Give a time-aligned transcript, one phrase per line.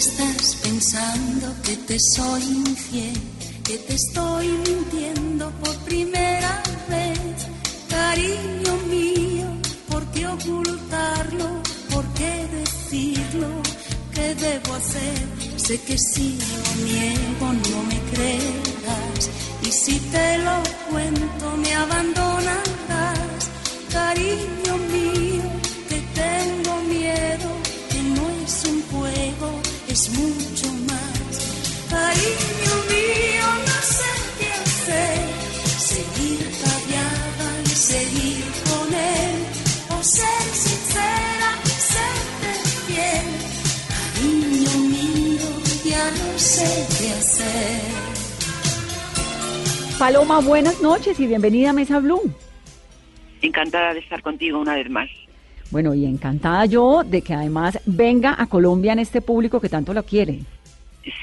[0.00, 3.20] Estás pensando que te soy infiel,
[3.62, 7.36] que te estoy mintiendo por primera vez.
[7.90, 9.48] Cariño mío,
[9.90, 11.48] ¿por qué ocultarlo?
[11.92, 13.48] ¿Por qué decirlo?
[14.14, 15.18] ¿Qué debo hacer?
[15.56, 19.22] Sé que si lo niego no me creerás.
[19.68, 20.56] Y si te lo
[20.90, 23.42] cuento me abandonarás.
[23.92, 24.69] Cariño
[38.10, 39.36] seguir con él.
[39.90, 42.52] O ser sincera, serte
[42.86, 43.26] fiel.
[43.88, 45.48] Cariño mío,
[45.84, 47.80] ya no sé qué hacer.
[49.98, 52.32] Paloma, buenas noches y bienvenida a Mesa Blue.
[53.42, 55.08] Encantada de estar contigo una vez más.
[55.70, 59.94] Bueno, y encantada yo de que además venga a Colombia en este público que tanto
[59.94, 60.40] lo quiere.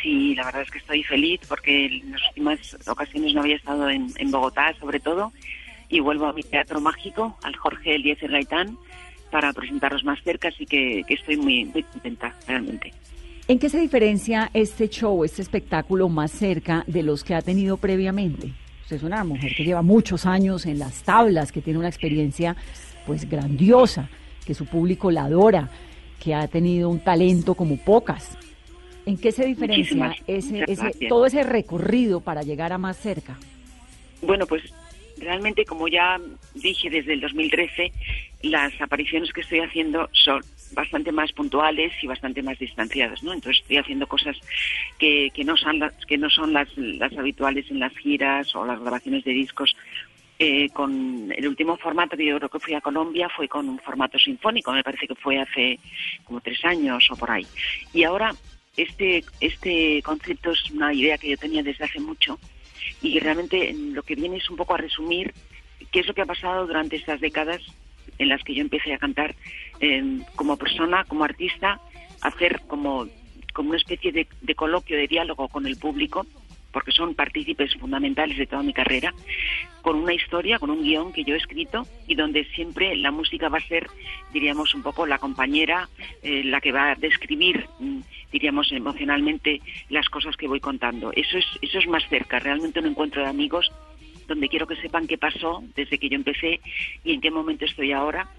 [0.01, 3.89] Sí, la verdad es que estoy feliz porque en las últimas ocasiones no había estado
[3.89, 5.31] en, en Bogotá, sobre todo,
[5.89, 8.77] y vuelvo a mi teatro mágico, al Jorge Eliezer Gaitán,
[9.31, 12.93] para presentaros más cerca, así que, que estoy muy, muy contenta, realmente.
[13.47, 17.77] ¿En qué se diferencia este show, este espectáculo más cerca de los que ha tenido
[17.77, 18.53] previamente?
[18.81, 22.55] Usted es una mujer que lleva muchos años en las tablas, que tiene una experiencia
[23.05, 24.09] pues grandiosa,
[24.45, 25.69] que su público la adora,
[26.21, 28.37] que ha tenido un talento como pocas.
[29.05, 33.37] ¿En qué se diferencia ese, ese, todo ese recorrido para llegar a más cerca?
[34.21, 34.63] Bueno, pues
[35.19, 36.19] realmente, como ya
[36.53, 37.91] dije desde el 2013,
[38.43, 40.41] las apariciones que estoy haciendo son
[40.73, 43.33] bastante más puntuales y bastante más distanciadas, ¿no?
[43.33, 44.37] Entonces estoy haciendo cosas
[44.97, 48.65] que, que no son las que no son las, las habituales en las giras o
[48.65, 49.75] las grabaciones de discos.
[50.39, 53.79] Eh, con el último formato que yo creo que fui a Colombia fue con un
[53.79, 55.79] formato sinfónico, me parece que fue hace
[56.25, 57.47] como tres años o por ahí.
[57.91, 58.35] Y ahora
[58.75, 62.39] este este concepto es una idea que yo tenía desde hace mucho
[63.01, 65.33] y realmente lo que viene es un poco a resumir
[65.91, 67.61] qué es lo que ha pasado durante estas décadas
[68.17, 69.35] en las que yo empecé a cantar
[69.79, 71.79] eh, como persona, como artista,
[72.21, 73.07] hacer como,
[73.53, 76.25] como una especie de, de coloquio, de diálogo con el público,
[76.77, 79.11] porque son partícipes fundamentales de toda mi carrera,
[79.81, 83.49] con una historia, con un guion que yo he escrito y donde siempre la música
[83.49, 83.87] va a ser,
[84.31, 85.89] diríamos, un poco la compañera,
[86.21, 88.01] eh, la que va a describir, mm,
[88.31, 91.11] diríamos, emocionalmente las cosas que voy contando.
[91.15, 93.71] Eso es, eso es más cerca, realmente un encuentro de amigos
[94.27, 96.59] donde quiero que sepan qué pasó desde que yo empecé
[97.03, 98.29] y en qué momento estoy ahora,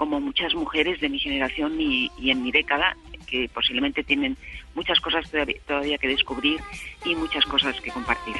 [0.00, 2.96] como muchas mujeres de mi generación y, y en mi década,
[3.26, 4.34] que posiblemente tienen
[4.74, 6.58] muchas cosas todavía, todavía que descubrir
[7.04, 8.36] y muchas cosas que compartir.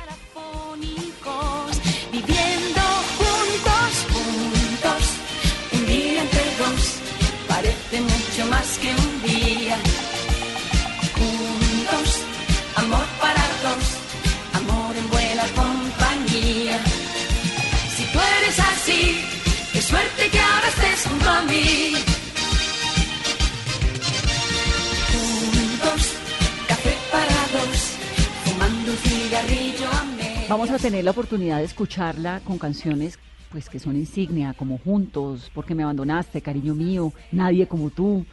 [30.50, 33.20] Vamos a tener la oportunidad de escucharla con canciones
[33.52, 38.26] pues que son insignia, como Juntos, Porque me abandonaste, Cariño mío, Nadie como tú,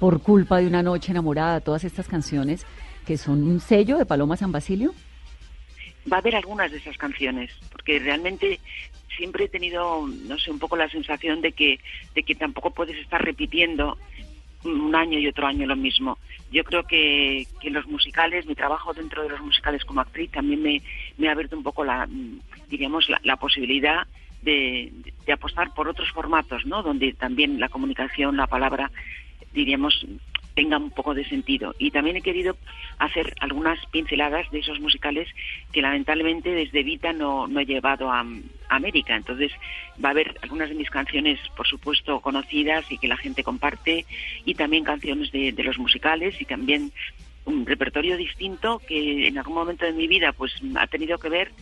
[0.00, 2.66] Por culpa de una noche enamorada, todas estas canciones
[3.06, 4.92] que son un sello de Paloma San Basilio.
[6.12, 8.58] va a haber algunas de esas canciones, porque realmente
[9.16, 11.78] siempre he tenido, no sé, un poco la sensación de que,
[12.16, 13.96] de que tampoco puedes estar repitiendo
[14.64, 16.18] un año y otro año lo mismo.
[16.50, 20.62] Yo creo que, que los musicales, mi trabajo dentro de los musicales como actriz también
[20.62, 20.82] me,
[21.18, 24.06] me ha abierto un poco la, mm, diríamos, la, la posibilidad
[24.42, 24.92] de,
[25.24, 26.82] de apostar por otros formatos, ¿no?
[26.82, 28.90] Donde también la comunicación, la palabra,
[29.52, 30.06] diríamos,
[30.54, 31.74] tenga un poco de sentido.
[31.78, 32.56] Y también he querido
[32.98, 35.28] hacer algunas pinceladas de esos musicales
[35.72, 38.24] que lamentablemente desde Vita no, no he llevado a,
[38.68, 39.14] América.
[39.14, 39.52] Entonces
[40.02, 44.06] va a haber algunas de mis canciones, por supuesto, conocidas y que la gente comparte,
[44.46, 46.90] y también canciones de, de los musicales y también
[47.44, 51.52] un repertorio distinto que en algún momento de mi vida pues ha tenido que ver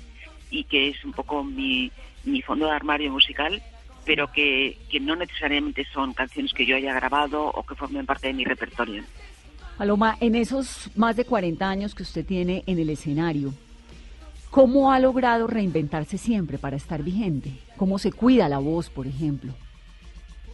[0.50, 1.90] y que es un poco mi,
[2.24, 3.62] mi fondo de armario musical
[4.04, 8.28] pero que, que no necesariamente son canciones que yo haya grabado o que formen parte
[8.28, 9.04] de mi repertorio.
[9.80, 13.54] Paloma, en esos más de 40 años que usted tiene en el escenario,
[14.50, 17.52] ¿cómo ha logrado reinventarse siempre para estar vigente?
[17.78, 19.54] ¿Cómo se cuida la voz, por ejemplo?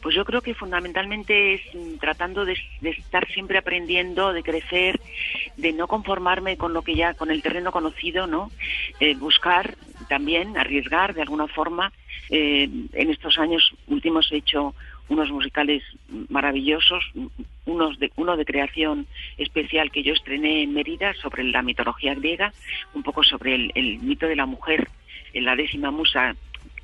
[0.06, 5.00] Pues yo creo que fundamentalmente es mm, tratando de, estar siempre aprendiendo, de crecer,
[5.56, 8.52] de no conformarme con lo que ya, con el terreno conocido, ¿no?
[9.00, 9.74] Eh, buscar
[10.08, 11.92] también, arriesgar de alguna forma.
[12.30, 14.74] Eh, en estos años últimos he hecho
[15.08, 15.82] unos musicales
[16.28, 17.04] maravillosos,
[17.64, 19.06] unos de, uno de creación
[19.38, 22.52] especial que yo estrené en Mérida sobre la mitología griega,
[22.94, 24.88] un poco sobre el, mito de la mujer,
[25.32, 26.34] en la décima musa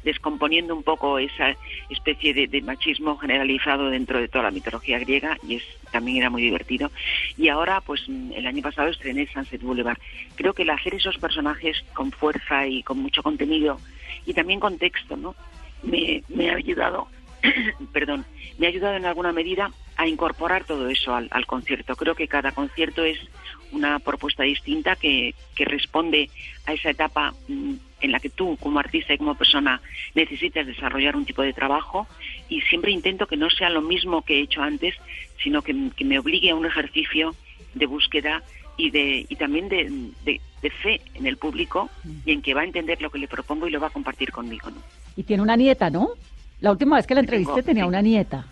[0.04, 1.56] descomponiendo un poco esa
[1.88, 5.62] especie de, machismo generalizado dentro de toda la mitología griega y es
[5.92, 6.90] también era muy divertido.
[7.36, 9.98] Y ahora, pues el año pasado estrené Sunset Boulevard.
[10.34, 13.78] Creo que el hacer esos personajes con fuerza y con mucho contenido
[14.26, 15.34] y también con texto, ¿no?
[15.82, 17.08] Me, ha ayudado,
[17.92, 18.24] perdón,
[18.58, 21.96] me ha ayudado en alguna medida a incorporar todo eso al, al concierto.
[21.96, 23.18] Creo que cada concierto es
[23.72, 26.30] una propuesta distinta que, que responde
[26.66, 29.80] a esa etapa mm, en la que tú como artista y como persona
[30.14, 32.06] necesitas desarrollar un tipo de trabajo
[32.48, 34.94] y siempre intento que no sea lo mismo que he hecho antes,
[35.42, 37.34] sino que, me obligue a un ejercicio
[37.74, 38.42] de búsqueda
[38.82, 41.88] y de y también de, de, fe en el público
[42.24, 44.32] y en que va a entender lo que le propongo y lo va a compartir
[44.32, 44.70] conmigo.
[44.70, 44.76] ¿no?
[45.16, 46.10] Y tiene una nieta, ¿no?
[46.60, 48.44] La última vez que la entrevisté tenía una nieta.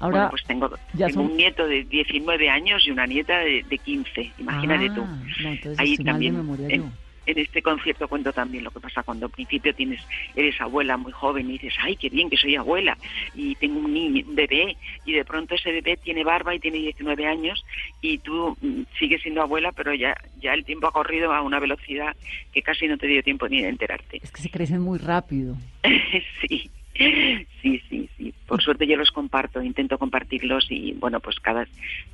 [0.00, 0.70] Ahora pues tengo,
[1.16, 5.74] un nieto de 19 años y una nieta de, de 15, imagínate ah, tú.
[5.76, 6.36] Ahí también
[6.68, 6.92] en
[7.36, 10.00] este concierto cuento también lo que pasa cuando al principio tienes
[10.34, 12.96] eres abuela muy joven y dices, ay, qué bien que soy abuela
[13.34, 16.78] y tengo un, niño, un bebé y de pronto ese bebé tiene barba y tiene
[16.78, 17.64] 19 años
[18.00, 21.58] y tú mm, sigues siendo abuela, pero ya, ya el tiempo ha corrido a una
[21.58, 22.16] velocidad
[22.52, 24.20] que casi no te dio tiempo ni de enterarte.
[24.22, 25.56] Es que se crecen muy rápido.
[26.48, 26.70] sí.
[26.98, 28.34] Sí, sí, sí.
[28.46, 31.66] Por suerte yo los comparto, intento compartirlos y bueno, pues cada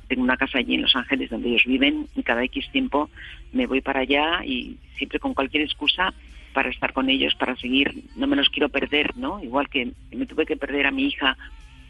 [0.07, 3.09] tengo una casa allí en Los Ángeles donde ellos viven y cada X tiempo
[3.51, 6.13] me voy para allá y siempre con cualquier excusa
[6.53, 9.43] para estar con ellos, para seguir, no me los quiero perder, ¿no?
[9.43, 11.35] Igual que me tuve que perder a mi hija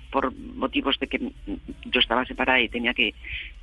[0.09, 1.19] por motivos de que
[1.86, 3.13] yo estaba separada y tenía que,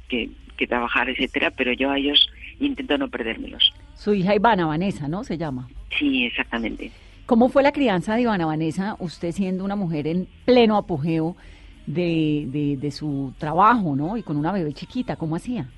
[0.08, 2.28] que, que trabajar, etcétera, pero yo a ellos
[2.60, 3.72] intento no perdérmelos.
[3.94, 5.24] Su hija Ivana Vanessa, ¿no?
[5.24, 5.68] Se llama.
[5.98, 6.92] Sí, exactamente.
[7.26, 11.36] ¿Cómo fue la crianza de Ivana Vanessa, usted siendo una mujer en pleno apogeo
[11.86, 14.16] de, de, su trabajo, ¿no?
[14.16, 15.68] Y con una bebé chiquita, ¿cómo hacía?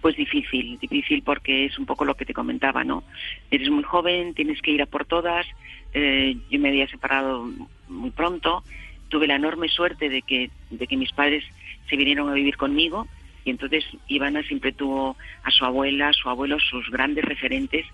[0.00, 3.04] Pues difícil, difícil porque es un poco lo que te comentaba, ¿no?
[3.50, 5.46] Eres muy joven, tienes que ir a por todas.
[5.94, 7.48] Eh, yo me había separado
[7.88, 8.62] muy pronto.
[9.08, 11.44] Tuve la enorme suerte de que, de que mis padres
[11.88, 13.06] se vinieron a vivir conmigo
[13.44, 17.86] y entonces Ivana siempre tuvo a su abuela, a su abuelo, sus grandes referentes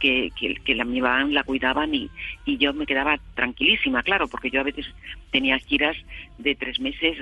[0.00, 2.10] que, que, la miraban, la cuidaban y,
[2.44, 4.86] y yo me quedaba tranquilísima, claro, porque yo a veces
[5.30, 5.96] tenía giras
[6.38, 7.18] de tres meses,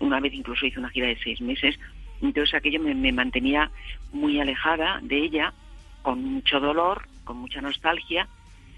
[0.00, 1.78] una vez incluso hice una gira de seis meses,
[2.20, 3.70] entonces aquello me, me mantenía
[4.12, 5.52] muy alejada de ella,
[6.02, 8.28] con mucho dolor, con mucha nostalgia,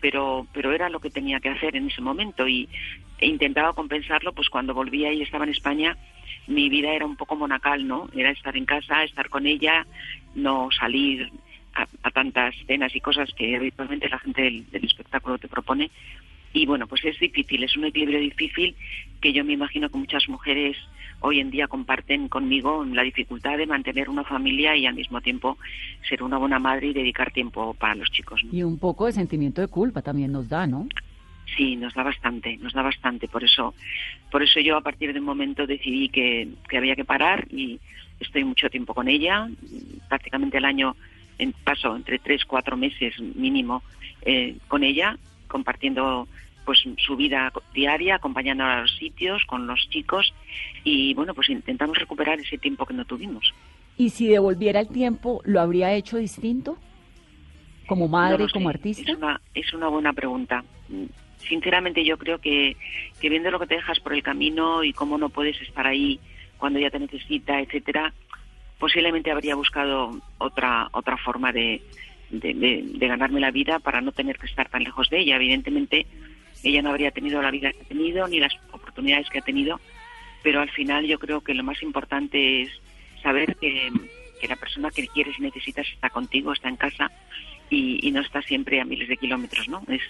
[0.00, 2.68] pero, pero era lo que tenía que hacer en ese momento y
[3.18, 5.97] e intentaba compensarlo pues cuando volvía y estaba en España
[6.46, 8.08] mi vida era un poco monacal, ¿no?
[8.14, 9.87] Era estar en casa, estar con ella,
[10.34, 11.30] no salir
[11.75, 15.90] a, tantas cenas y cosas que habitualmente la gente del, espectáculo te propone.
[16.52, 18.76] Y bueno, pues es difícil, es un equilibrio difícil
[19.20, 20.76] que yo me imagino que muchas mujeres
[21.20, 25.56] hoy en día comparten conmigo la dificultad de mantener una familia y al mismo tiempo
[26.06, 28.42] ser una buena madre y dedicar tiempo para los chicos.
[28.50, 30.88] Y un poco de sentimiento de culpa también nos da, ¿no?
[31.56, 33.28] Sí, nos da bastante, nos da bastante.
[33.28, 33.75] Por eso,
[34.30, 37.78] por eso yo a partir de un momento decidí que, había que parar y
[38.21, 39.49] estoy mucho tiempo con ella,
[40.09, 40.97] prácticamente el año
[41.38, 43.82] en paso entre tres, cuatro meses mínimo
[44.23, 45.18] eh, con ella,
[45.49, 46.28] compartiendo
[46.64, 50.32] pues su vida diaria, acompañándola a los sitios, con los chicos
[50.85, 53.52] y bueno, pues intentamos recuperar ese tiempo que no tuvimos.
[53.99, 56.78] ¿Y si devolviera el tiempo, lo habría hecho distinto?
[57.87, 59.11] Como madre, como artista.
[59.11, 60.64] Es una, es una buena pregunta
[61.49, 62.76] sinceramente yo creo que,
[63.20, 66.20] que viendo lo que te dejas por el camino y cómo no puedes estar ahí
[66.58, 68.12] cuando ya te necesita, etcétera,
[68.78, 71.82] posiblemente habría buscado otra otra forma de,
[72.30, 75.37] de, ganarme la vida para no tener que estar tan lejos de ella.
[75.37, 76.06] Evidentemente,
[76.62, 79.80] ella no habría tenido la vida que ha tenido ni las oportunidades que ha tenido,
[80.42, 82.70] pero al final yo creo que lo más importante es
[83.22, 83.90] saber que,
[84.40, 87.11] que la persona que quieres y necesitas está contigo, está en casa
[87.70, 89.82] y, y no está siempre a miles de kilómetros, ¿no?
[89.88, 90.02] Es,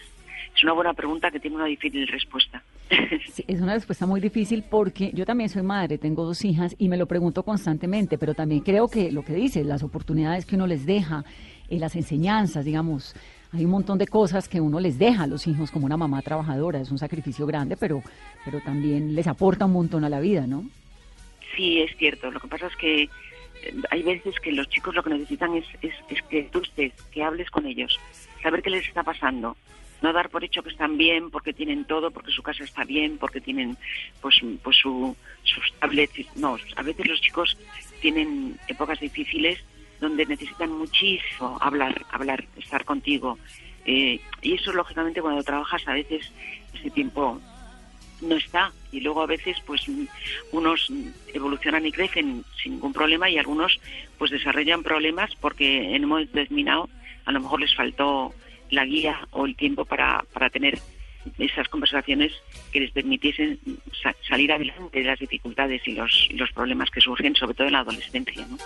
[0.54, 2.62] es una buena pregunta que tiene una difícil respuesta.
[3.32, 6.88] Sí, es una respuesta muy difícil porque yo también soy madre, tengo dos hijas y
[6.88, 10.66] me lo pregunto constantemente, pero también creo que lo que dice, las oportunidades que uno
[10.66, 11.24] les deja,
[11.70, 13.16] eh, las enseñanzas, digamos,
[13.52, 16.20] hay un montón de cosas que uno les deja a los hijos como una mamá
[16.20, 18.02] trabajadora, es un sacrificio grande, pero,
[18.44, 20.64] pero también les aporta un montón a la vida, ¿no?
[21.56, 22.30] Sí, es cierto.
[22.30, 23.08] Lo que pasa es que eh,
[23.90, 27.22] hay veces que los chicos lo que necesitan es, es, es que tú estés, que
[27.22, 27.98] hables con ellos,
[28.42, 29.56] saber qué les está pasando,
[30.02, 33.18] no dar por hecho que están bien porque tienen todo, porque su casa está bien,
[33.18, 33.76] porque tienen
[34.20, 36.26] pues pues su, sus tablets.
[36.36, 37.56] No, a veces los chicos
[38.00, 39.62] tienen épocas difíciles
[40.00, 43.38] donde necesitan muchísimo hablar, hablar, estar contigo.
[43.84, 46.30] Eh, y eso, lógicamente, cuando trabajas, a veces
[46.74, 47.40] ese tiempo
[48.20, 48.72] no está.
[48.90, 49.86] Y luego a veces, pues,
[50.50, 50.92] unos
[51.32, 53.80] evolucionan y crecen sin ningún problema y algunos,
[54.18, 56.88] pues, desarrollan problemas porque en un momento determinado
[57.24, 58.34] a lo mejor les faltó
[58.72, 60.78] la guía o el tiempo para, para tener
[61.38, 62.32] esas conversaciones
[62.72, 63.58] que les permitiesen
[64.02, 67.68] sa- salir adelante de las dificultades y los, y los problemas que surgen, sobre todo
[67.68, 68.44] en la adolescencia.
[68.46, 68.58] ¿no?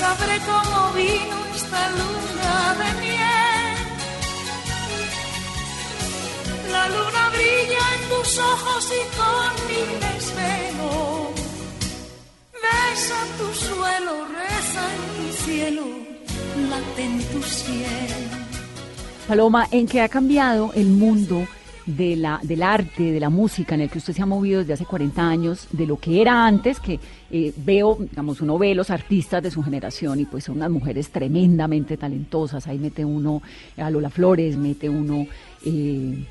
[0.00, 3.74] Sabré cómo vino esta luna de miel.
[6.74, 10.92] La luna brilla en tus ojos y con mi desvelo.
[12.64, 15.86] Besa tu suelo, reza en mi cielo,
[16.70, 18.28] late en tu cielo.
[19.28, 21.46] Paloma, ¿en qué ha cambiado el mundo
[21.86, 24.72] de la, del arte, de la música en el que usted se ha movido desde
[24.72, 26.98] hace 40 años, de lo que era antes, que
[27.30, 31.10] eh, veo, digamos, uno ve los artistas de su generación y pues son unas mujeres
[31.10, 33.40] tremendamente talentosas, ahí mete uno
[33.76, 35.26] a Lola Flores, mete uno...
[35.64, 36.24] eh,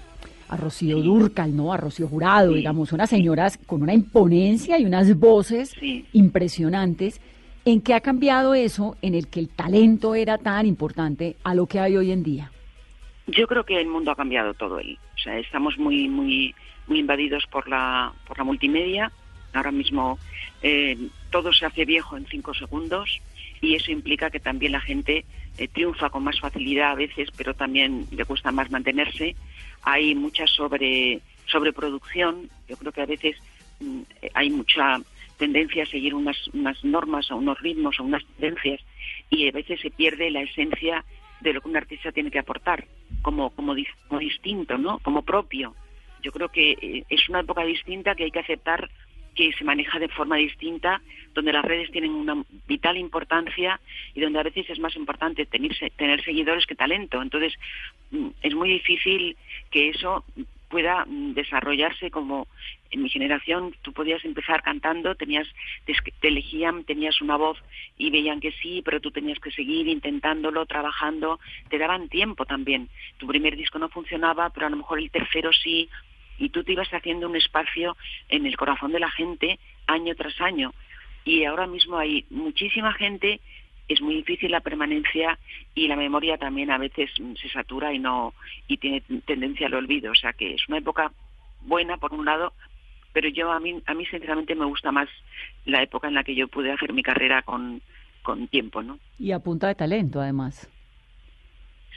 [0.48, 1.74] a Rocío Durcal, ¿no?
[1.74, 2.58] A Rocío Jurado, Sí.
[2.58, 6.06] digamos, unas señoras con una imponencia y unas voces Sí.
[6.14, 7.20] impresionantes.
[7.66, 11.66] ¿En qué ha cambiado eso en el que el talento era tan importante a lo
[11.66, 12.52] que hay hoy en día?
[13.28, 14.98] Yo creo que el mundo ha cambiado todo él.
[15.16, 16.54] O sea, estamos muy, muy,
[16.88, 19.12] muy invadidos por la, por la multimedia.
[19.54, 20.20] Ahora mismo
[20.62, 20.98] eh,
[21.32, 23.22] todo se hace viejo en cinco segundos
[23.62, 25.26] y eso implica que también la gente
[25.58, 29.36] eh, triunfa con más facilidad a veces, pero también le cuesta más mantenerse.
[29.82, 32.50] Hay mucha sobre sobreproducción.
[32.68, 33.38] Yo creo que a veces
[33.80, 35.00] mm, eh, hay mucha
[35.38, 38.82] tendencia a seguir unas, unas normas, a unos ritmos, a unas tendencias
[39.30, 41.04] y a veces se pierde la esencia
[41.42, 42.86] de lo que un artista tiene que aportar
[43.22, 43.76] como, como,
[44.08, 45.00] como distinto, ¿no?
[45.00, 45.76] Como propio.
[46.22, 48.90] Yo creo que eh, es una época distinta que hay que aceptar
[49.36, 51.02] que se maneja de forma distinta,
[51.34, 53.80] donde las redes tienen una vital importancia
[54.14, 57.22] y donde a veces es más importante tener, tener seguidores que talento.
[57.22, 57.54] Entonces,
[58.12, 59.36] mm, es muy difícil
[59.70, 60.24] que eso
[60.70, 62.48] pueda mm, desarrollarse como
[62.92, 65.48] en mi generación tú podías empezar cantando, tenías
[65.86, 65.94] te,
[66.28, 67.58] elegían, tenías una voz
[67.98, 72.90] y veían que sí, pero tú tenías que seguir intentándolo, trabajando, te daban tiempo también.
[73.18, 75.90] Tu primer disco no funcionaba, pero a lo mejor el tercero sí,
[76.38, 77.96] y tú te ibas haciendo un espacio
[78.30, 80.74] en el corazón de la gente año tras año.
[81.24, 83.40] Y ahora mismo hay muchísima gente,
[83.88, 85.38] es muy difícil la permanencia
[85.74, 88.34] y la memoria también a veces mm, se satura y no
[88.68, 91.12] y tiene tendencia al olvido, o sea que es una época
[91.62, 92.54] buena por un lado,
[93.14, 95.10] pero yo a mí a mí sinceramente me gusta más
[95.66, 97.82] la época en la que yo pude hacer mi carrera con
[98.24, 98.98] con tiempo, ¿no?
[99.20, 100.68] Y a punta de talento, además.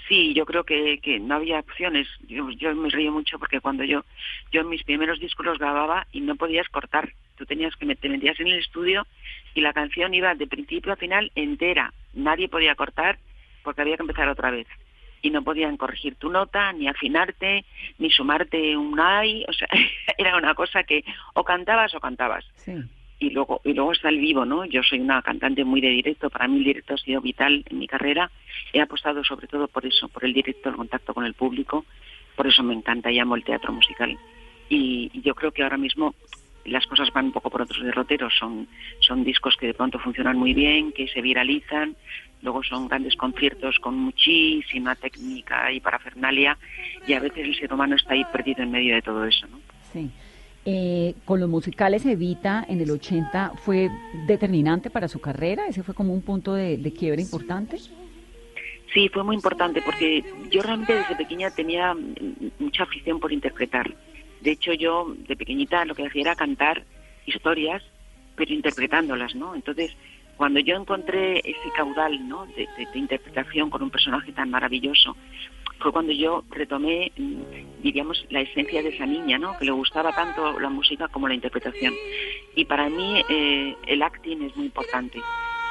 [0.08, 2.08] Sí, yo creo que, que no había opciones.
[2.26, 4.04] Yo, yo me río mucho porque cuando yo
[4.50, 7.12] yo mis primeros discos los grababa y no podías cortar.
[7.36, 9.06] Tú tenías que te metías en el estudio
[9.54, 11.92] y la canción iba de principio a final entera.
[12.14, 13.18] Nadie podía cortar
[13.62, 14.66] porque había que empezar otra vez.
[15.20, 17.64] Y no podían corregir tu nota, ni afinarte,
[17.98, 19.44] ni sumarte un ay.
[19.46, 19.68] O sea,
[20.18, 22.72] era una cosa que o cantabas o cantabas Sí.
[23.18, 24.64] Y luego y luego está el vivo, ¿no?
[24.64, 27.78] Yo soy una cantante muy de directo, para mí el directo ha sido vital en
[27.78, 28.30] mi carrera.
[28.72, 31.84] He apostado sobre todo por eso, por el directo, el contacto con el público.
[32.36, 34.16] Por eso me encanta y amo el teatro musical.
[34.68, 36.14] Y, yo creo que ahora mismo
[36.64, 38.32] las cosas van un poco por otros derroteros.
[38.38, 38.68] Son
[39.00, 41.96] son discos que de pronto funcionan muy bien, que se viralizan.
[42.42, 46.56] Luego son grandes conciertos con muchísima técnica y parafernalia.
[47.06, 49.58] Y a veces el ser humano está ahí perdido en medio de todo eso, ¿no?
[49.92, 50.08] Sí.
[50.64, 53.90] Eh, con los musicales Evita en el 80 fue
[54.26, 57.78] determinante para su carrera, ese fue como un punto de, de quiebre importante.
[58.92, 61.94] Sí, fue muy importante porque yo realmente desde pequeña tenía
[62.58, 63.94] mucha afición por interpretar.
[64.40, 66.84] De hecho, yo de pequeñita lo que hacía era cantar
[67.26, 67.82] historias,
[68.36, 69.54] pero interpretándolas, ¿no?
[69.54, 69.94] Entonces,
[70.38, 72.46] cuando yo encontré ese caudal ¿no?
[72.46, 75.16] de, interpretación con un personaje tan maravilloso,
[75.78, 79.56] fue cuando yo retomé, mm, diríamos, la esencia de esa niña, ¿no?
[79.58, 81.94] que le gustaba tanto la música como la interpretación.
[82.54, 85.20] Y para mí eh, el acting es muy importante.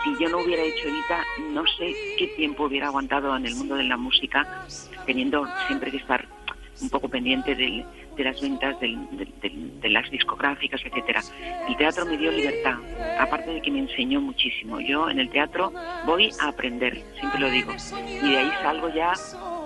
[0.03, 3.75] Si yo no hubiera hecho Evita, no sé qué tiempo hubiera aguantado en el mundo
[3.75, 4.65] de la música,
[5.05, 6.27] teniendo siempre que estar
[6.79, 7.83] un poco pendiente del,
[8.17, 11.21] de las ventas de las discográficas, etcétera.
[11.67, 12.75] El teatro me dio libertad,
[13.19, 14.79] aparte de que me enseñó muchísimo.
[14.81, 15.71] Yo en el teatro
[16.05, 17.73] voy a aprender, siempre lo digo,
[18.21, 19.13] y de ahí salgo ya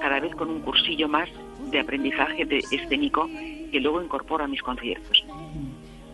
[0.01, 1.29] cada vez con un cursillo más
[1.71, 3.27] de aprendizaje de escénico
[3.71, 5.23] que luego incorporo a mis conciertos.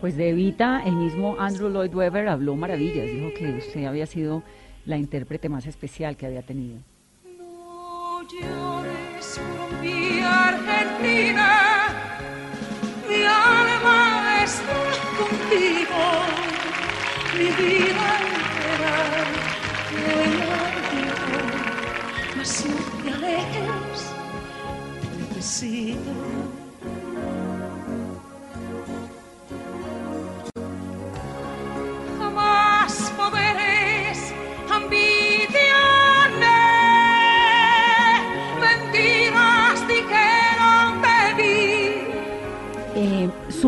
[0.00, 4.44] Pues de Evita, el mismo Andrew Lloyd Webber habló maravillas, dijo que usted había sido
[4.86, 6.78] la intérprete más especial que había tenido.
[7.36, 11.67] No llores por mi Argentina
[13.08, 14.78] mi alma está
[15.18, 16.02] contigo,
[17.34, 18.96] mi vida entera
[19.90, 20.38] te
[22.36, 22.68] mas si
[23.02, 24.00] te alejes,
[25.18, 26.67] necesito.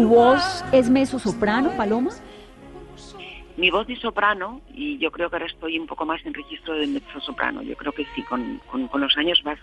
[0.00, 2.09] ¿Su voz es mezzo soprano, Paloma?
[3.59, 6.73] Mi voz es soprano y yo creo que ahora estoy un poco más en registro
[6.73, 7.61] de mezzo soprano.
[7.61, 9.59] Yo creo que sí, con, con, los años vas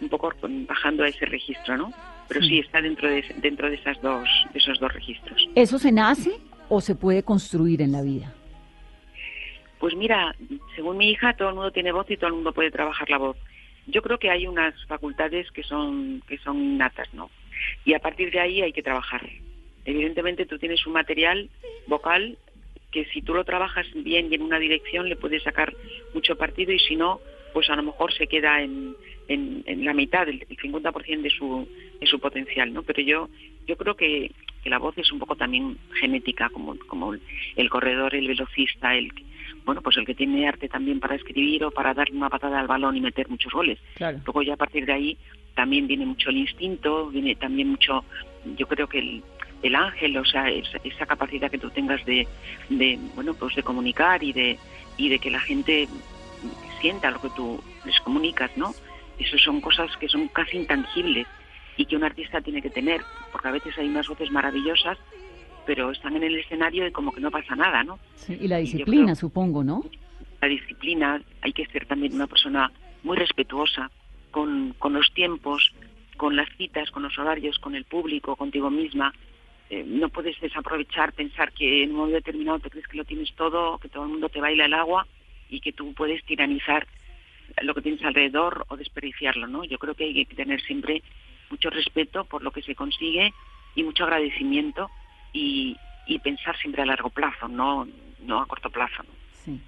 [0.00, 0.32] un poco
[0.66, 1.92] bajando a ese registro, ¿no?
[2.28, 5.50] Pero sí, está dentro de, dentro de, esas dos, de esos dos registros.
[5.54, 6.32] ¿Eso se nace
[6.70, 8.32] o se puede construir en la vida?
[9.80, 10.34] Pues mira,
[10.74, 13.18] según mi hija, todo el mundo tiene voz y todo el mundo puede trabajar la
[13.18, 13.36] voz.
[13.86, 17.28] Yo creo que hay unas facultades que son que son innatas, ¿no?
[17.84, 19.22] y a partir de ahí hay que trabajar.
[19.84, 21.50] Evidentemente tú tienes un material
[21.86, 22.38] vocal
[22.90, 25.74] que si tú lo trabajas bien y en una dirección le puedes sacar
[26.14, 27.20] mucho partido y si no,
[27.52, 28.94] pues a lo mejor se queda en,
[29.28, 31.68] en, la mitad, el, 50% de su,
[32.00, 32.82] de su potencial, ¿no?
[32.82, 33.28] Pero yo,
[33.66, 34.30] yo creo que,
[34.62, 37.14] que, la voz es un poco también genética, como, como
[37.56, 39.12] el corredor, el velocista, el
[39.64, 42.66] bueno, pues el que tiene arte también para escribir o para dar una patada al
[42.66, 43.78] balón y meter muchos goles.
[43.98, 45.18] Luego ya a partir de ahí
[45.54, 48.04] también viene mucho el instinto, viene también mucho,
[48.56, 49.22] yo creo que el,
[49.64, 52.28] el ángel, o sea, esa, capacidad que tú tengas de,
[52.68, 54.58] de, bueno, pues de comunicar y de,
[54.98, 55.88] y de que la gente
[56.80, 58.74] sienta lo que tú les comunicas, ¿no?
[59.18, 61.26] Eso son cosas que son casi intangibles
[61.78, 63.00] y que un artista tiene que tener,
[63.32, 64.98] porque a veces hay unas voces maravillosas,
[65.64, 67.98] pero están en el escenario y como que no pasa nada, ¿no?
[68.16, 69.82] Sí, y la disciplina, supongo, ¿no?
[70.42, 72.70] La disciplina, hay que ser también una persona
[73.02, 73.90] muy respetuosa,
[74.30, 75.72] con, con los tiempos,
[76.18, 79.14] con las citas, con los horarios, con el público, contigo misma.
[79.70, 83.32] Eh, no puedes desaprovechar, pensar que en un momento determinado te crees que lo tienes
[83.34, 85.06] todo, que todo el mundo te baila el agua
[85.48, 86.86] y que tú puedes tiranizar
[87.62, 89.64] lo que tienes alrededor o desperdiciarlo, ¿no?
[89.64, 91.02] Yo creo que hay que tener siempre
[91.50, 93.32] mucho respeto por lo que se consigue
[93.74, 94.90] y mucho agradecimiento
[95.32, 95.76] y,
[96.22, 97.86] pensar siempre a largo plazo, no,
[98.22, 99.02] no a corto plazo.
[99.44, 99.60] Sí.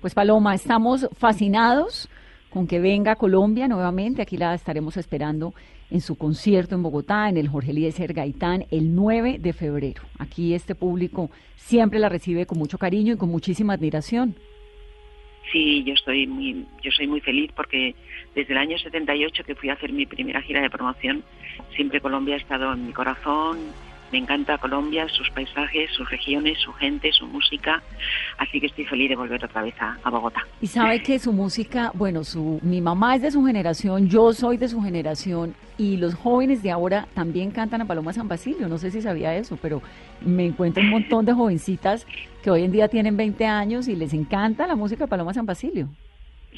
[0.00, 2.08] Pues Paloma, estamos fascinados
[2.50, 4.22] con que venga Colombia nuevamente.
[4.22, 5.54] Aquí la estaremos esperando
[5.90, 10.02] en su concierto en Bogotá, en el Jorge Eliezer Gaitán, el 9 de febrero.
[10.18, 14.34] Aquí este público siempre la recibe con mucho cariño y con muchísima admiración.
[15.52, 17.94] Sí, yo estoy muy, yo soy muy feliz porque
[18.34, 21.24] desde el año 78 que fui a hacer mi primera gira de promoción,
[21.74, 23.58] siempre Colombia ha estado en mi corazón,
[24.12, 27.82] me encanta Colombia, sus paisajes, sus regiones, su gente, su música,
[28.38, 30.46] así que estoy feliz de volver otra vez a, Bogotá.
[30.60, 34.56] Y sabe que su música, bueno, su, mi mamá es de su generación, yo soy
[34.56, 38.78] de su generación y los jóvenes de ahora también cantan a Paloma San Basilio, no
[38.78, 39.82] sé si sabía eso, pero
[40.24, 42.06] me encuentro un montón de jovencitas
[42.42, 45.46] que hoy en día tienen 20 años y les encanta la música de Paloma San
[45.46, 45.88] Basilio.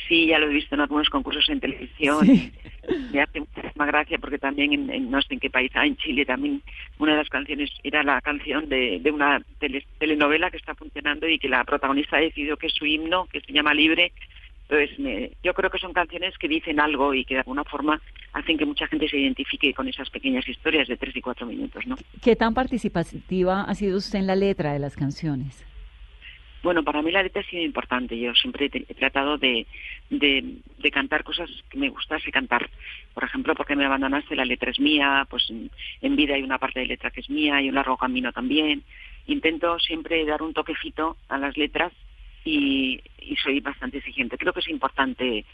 [0.08, 2.24] Sí, ya lo he visto en algunos concursos en televisión.
[2.24, 2.52] Sí.
[3.12, 6.24] Me hace muchísima gracia porque también en, no sé en qué país, ah, en Chile
[6.24, 6.62] también
[6.98, 9.40] una de las canciones era la canción de, una
[9.98, 13.40] telenovela que está funcionando y que la protagonista ha decidido que es su himno, que
[13.40, 14.12] se llama Libre.
[14.68, 18.00] Entonces, yo creo que son canciones que dicen algo y que de alguna forma
[18.32, 21.84] hacen que mucha gente se identifique con esas pequeñas historias de tres y cuatro minutos,
[21.86, 21.96] ¿no?
[22.22, 25.64] ¿Qué tan participativa ha sido usted en la letra de las canciones?
[26.62, 28.18] Bueno, para mí la letra ha sido importante.
[28.18, 29.66] Yo siempre he tratado de,
[30.92, 32.68] cantar cosas que me gustase cantar.
[33.14, 36.80] Por ejemplo, porque me abandonaste, la letra es mía, pues en, vida hay una parte
[36.80, 38.82] de letra que es mía y un largo camino también.
[39.26, 41.92] Intento siempre dar un toquecito a las letras
[42.44, 43.00] y
[43.42, 44.36] soy bastante exigente.
[44.36, 45.44] Creo que es importante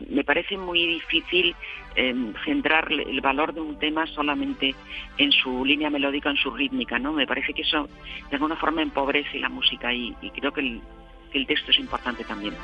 [0.00, 1.54] me parece muy difícil
[1.94, 4.74] em, centrar el valor de un tema solamente
[5.18, 7.12] en su línea melódica, en su rítmica, ¿no?
[7.12, 7.88] Me parece que eso
[8.30, 10.82] de alguna forma empobrece la música y, creo que el,
[11.30, 12.54] que el texto es importante también.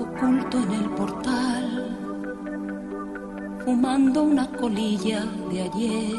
[0.00, 1.98] Oculto en el portal,
[3.64, 6.16] fumando una colilla de ayer,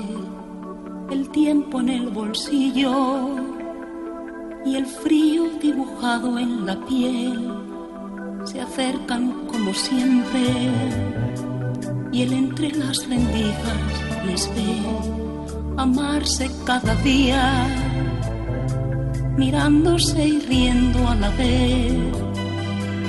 [1.10, 3.36] el tiempo en el bolsillo
[4.66, 7.65] y el frío dibujado en la piel
[8.46, 10.42] se acercan como siempre
[12.12, 13.92] y él entre las rendijas
[14.26, 15.26] les ve
[15.78, 17.68] amarse cada día,
[19.38, 21.94] mirándose y riendo a la vez,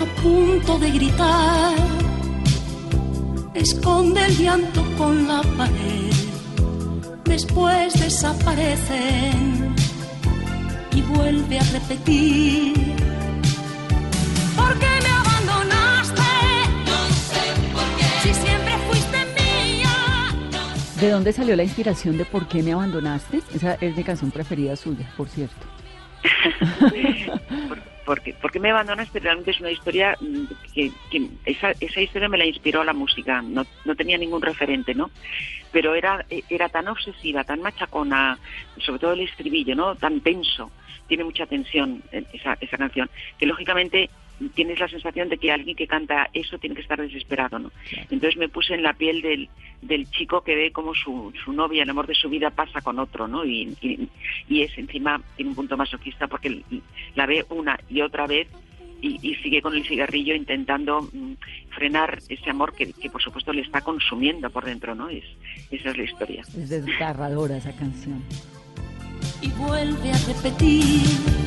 [0.03, 1.75] a punto de gritar,
[3.55, 6.13] esconde el llanto con la pared,
[7.25, 9.75] después desaparecen
[10.93, 12.75] y vuelve a repetir.
[14.57, 15.06] ¿Por qué me
[21.01, 23.43] ¿De dónde salió la inspiración de por qué me abandonaste?
[23.55, 25.67] Esa es mi canción preferida suya, por cierto.
[28.07, 30.91] porque, porque me abandonaste realmente es una historia mm, que,
[31.45, 35.11] esa, esa, historia me la inspiró la música, no, no tenía ningún referente, ¿no?
[35.71, 38.39] Pero era, era tan obsesiva, tan machacona,
[38.79, 39.97] sobre todo el estribillo, ¿no?
[39.97, 40.71] Tan tenso,
[41.09, 44.09] tiene mucha tensión eh, esa, esa canción, que lógicamente
[44.55, 47.73] tienes la sensación de que alguien que canta eso tiene que estar desesperado, ¿no?
[48.11, 49.49] Entonces me puse en la piel del,
[49.83, 52.99] del chico que ve como su, su novia, el amor de su vida, pasa con
[52.99, 53.45] otro, ¿no?
[53.45, 53.77] Y,
[54.49, 56.63] y, es encima, tiene un punto masoquista porque
[57.15, 58.49] la ve una y otra vez
[59.01, 61.35] y, sigue con el cigarrillo intentando mm,
[61.71, 65.09] frenar ese amor que, que, por supuesto le está consumiendo por dentro, ¿no?
[65.09, 65.25] Es,
[65.71, 66.43] esa es la historia.
[66.43, 68.23] Es desgarradora esa canción.
[69.41, 71.46] Y vuelve a repetir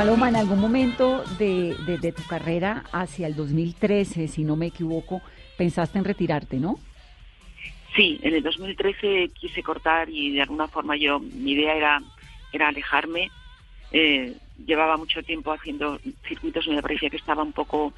[0.00, 5.20] Paloma, en algún momento de, tu carrera hacia el 2013, si no me equivoco,
[5.58, 6.78] pensaste en retirarte, ¿no?
[7.94, 12.02] Sí, en el 2013 quise cortar y de alguna forma yo, mi idea era,
[12.50, 13.30] era alejarme.
[13.92, 14.32] Eh,
[14.64, 17.92] llevaba mucho tiempo haciendo circuitos y me parecía que estaba un poco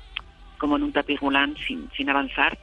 [0.59, 2.59] como en un tapirulán sin, sin avanzar.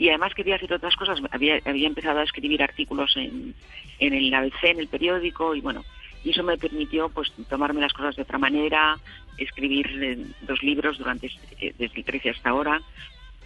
[0.00, 1.20] Y además quería hacer otras cosas.
[1.30, 3.54] Había, había empezado a escribir artículos en,
[4.00, 5.84] en el ABC, en el periódico, y bueno,
[6.24, 8.98] y eso me permitió pues tomarme las cosas de otra manera,
[9.38, 11.30] escribir eh, dos libros durante
[11.60, 12.80] eh, desde el 13 hasta ahora,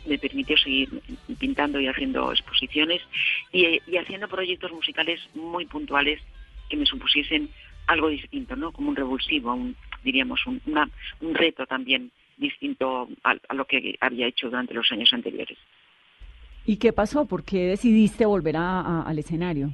[0.07, 1.03] me permitió seguir
[1.39, 3.03] pintando y haciendo exposiciones
[3.53, 6.21] y, haciendo proyectos musicales muy puntuales
[6.69, 7.51] que me supusiesen
[7.87, 8.73] algo distinto, ¿no?
[8.73, 10.61] Como un revulsivo, un, diríamos, un,
[11.21, 15.59] un reto también distinto a, lo que había hecho durante los años anteriores.
[16.65, 17.27] ¿Y qué pasó?
[17.27, 19.71] ¿Por qué decidiste volver al escenario?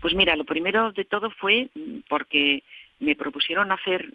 [0.00, 2.62] Pues mira, lo primero de todo fue mm, porque
[3.00, 4.12] me propusieron hacer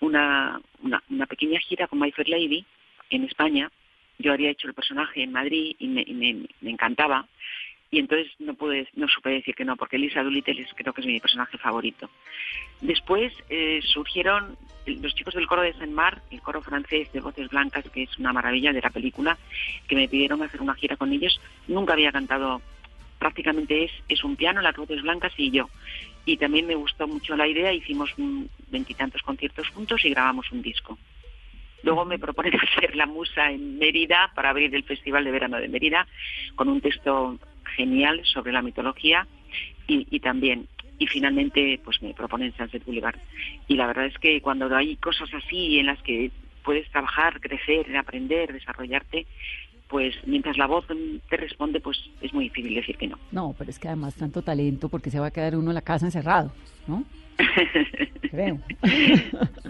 [0.00, 2.64] una, una, pequeña gira con My Fair Lady
[3.10, 3.70] en España.
[4.18, 6.04] Yo había hecho el personaje en Madrid y me,
[6.60, 7.26] me, encantaba.
[7.90, 11.06] Y entonces no pude, no supe decir que no, porque Lisa Doolittle creo que es
[11.06, 12.08] mi personaje favorito.
[12.80, 14.56] Después eh, surgieron
[14.86, 18.18] los chicos del coro de Saint Mar, el coro francés de Voces Blancas, que es
[18.18, 19.36] una maravilla de la película,
[19.88, 21.38] que me pidieron hacer una gira con ellos.
[21.68, 22.62] Nunca había cantado
[23.22, 25.70] prácticamente es, es un piano, las voces blancas y yo.
[26.24, 28.12] Y también me gustó mucho la idea, hicimos
[28.68, 30.98] veintitantos conciertos juntos y grabamos un disco.
[31.84, 35.68] Luego me proponen hacer la musa en Mérida para abrir el Festival de Verano de
[35.68, 36.08] Mérida
[36.56, 37.38] con un texto
[37.76, 39.28] genial sobre la mitología
[39.86, 40.66] y, también
[40.98, 43.18] y finalmente pues me proponen Sunset Boulevard
[43.68, 46.30] y la verdad es que cuando hay cosas así en las que
[46.64, 49.26] puedes trabajar, crecer, aprender, desarrollarte,
[49.92, 50.86] pues mientras la voz
[51.28, 53.18] te responde, pues es muy difícil decir que no.
[53.30, 55.82] No, pero es que además tanto talento, porque se va a quedar uno en la
[55.82, 56.50] casa encerrado,
[56.86, 57.04] ¿no?
[58.30, 58.58] Creo.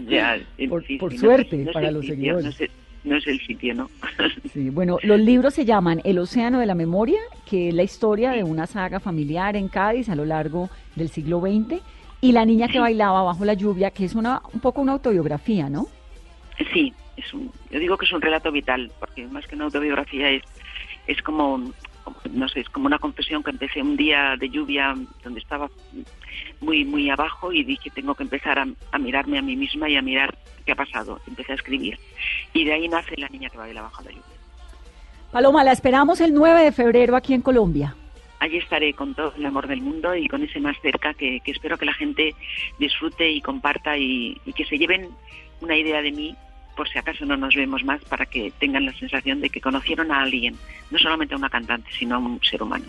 [0.07, 2.57] ya, por, suerte para los seguidores.
[3.03, 3.89] No es, el sitio, ¿no?
[4.53, 8.31] sí, bueno, los libros se llaman El Océano de la Memoria, que es la historia
[8.31, 11.81] de una saga familiar en Cádiz a lo largo del siglo XX
[12.21, 15.67] Y la niña que bailaba bajo la lluvia, que es una un poco una autobiografía,
[15.67, 15.87] ¿no?
[16.71, 20.29] Sí, es un, yo digo que es un relato vital, porque más que una autobiografía
[20.29, 20.43] es,
[21.07, 21.71] es como,
[22.31, 25.69] no sé, es como una confesión que empecé un día de lluvia donde estaba
[26.61, 29.95] muy, muy abajo y dije tengo que empezar a, a mirarme a mí misma y
[29.95, 31.19] a mirar qué ha pasado.
[31.27, 31.99] Empecé a escribir
[32.53, 34.23] y de ahí nace la niña que baila bajo la lluvia.
[35.31, 37.95] Paloma, la esperamos el 9 de febrero aquí en Colombia
[38.43, 41.77] allí estaré con todo el amor del mundo y con ese más cerca que, espero
[41.77, 42.35] que la gente
[42.77, 45.09] disfrute y comparta y, que se lleven
[45.61, 46.35] una idea de mí
[46.75, 50.11] por si acaso no nos vemos más para que tengan la sensación de que conocieron
[50.11, 50.55] a alguien,
[50.91, 52.85] no solamente a una cantante, sino a un ser humano.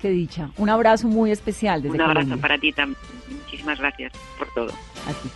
[0.00, 0.50] Qué dicha.
[0.56, 3.00] Un abrazo muy especial desde Un abrazo para ti también.
[3.30, 4.72] Muchísimas gracias por todo.
[5.06, 5.28] A ti.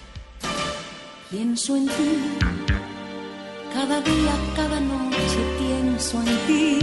[1.31, 2.19] Pienso en ti.
[3.73, 6.79] Cada día, cada noche pienso en ti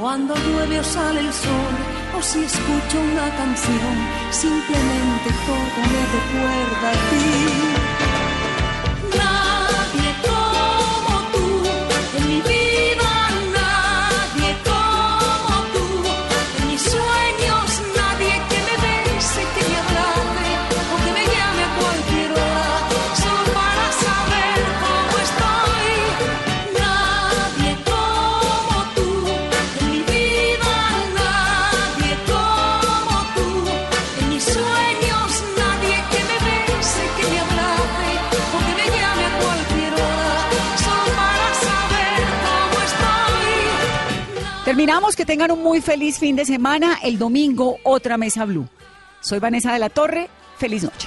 [0.00, 1.74] cuando llueve o sale el sol,
[2.16, 3.96] o si escucho una canción,
[4.30, 7.79] simplemente todo me recuerda a ti.
[44.80, 47.00] Terminamos, que tengan un muy feliz fin de semana.
[47.02, 48.66] El domingo, otra mesa blue.
[49.20, 50.30] Soy Vanessa de la Torre.
[50.56, 51.06] Feliz noche.